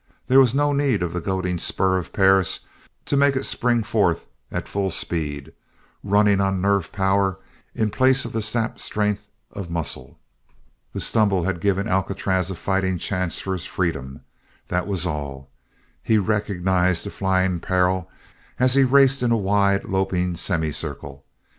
There 0.27 0.39
was 0.39 0.55
no 0.55 0.73
need 0.73 1.03
of 1.03 1.13
the 1.13 1.21
goading 1.21 1.59
spur 1.59 1.99
of 1.99 2.11
Perris 2.11 2.61
to 3.05 3.15
make 3.15 3.35
it 3.35 3.45
spring 3.45 3.83
forth 3.83 4.25
at 4.51 4.67
full 4.67 4.89
speed, 4.89 5.53
running 6.03 6.41
on 6.41 6.59
nerve 6.59 6.91
power 6.91 7.37
in 7.75 7.91
place 7.91 8.25
of 8.25 8.33
the 8.33 8.41
sapped 8.41 8.79
strength 8.79 9.27
of 9.51 9.69
muscle. 9.69 10.17
The 10.93 10.99
stumble 11.01 11.43
had 11.43 11.61
given 11.61 11.87
Alcatraz 11.87 12.49
a 12.49 12.55
fighting 12.55 12.97
chance 12.97 13.39
for 13.41 13.53
his 13.53 13.65
freedom 13.67 14.21
that 14.69 14.87
was 14.87 15.05
all. 15.05 15.51
He 16.01 16.17
recognized 16.17 17.05
the 17.05 17.11
flying 17.11 17.59
peril 17.59 18.09
as 18.57 18.73
he 18.73 18.83
raced 18.83 19.21
in 19.21 19.31
a 19.31 19.37
wide 19.37 19.83
loping 19.83 20.35
semicircle. 20.35 21.23